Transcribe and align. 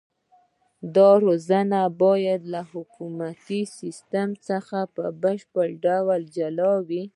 دا 0.95 1.09
روزنه 1.25 1.81
باید 2.03 2.41
له 2.53 2.61
حکومتي 2.71 3.61
سیستم 3.79 4.29
څخه 4.47 4.79
په 4.95 5.03
بشپړ 5.21 5.67
ډول 5.85 6.21
جلا 6.35 6.71
وي. 6.87 7.03